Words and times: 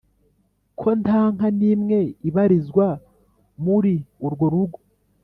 ko 0.79 0.87
nta 1.01 1.19
nka 1.33 1.47
n'imwe 1.57 1.99
ibarizwa 2.27 2.87
muri 3.63 3.93
urwo 4.25 4.45
rugo. 4.53 4.79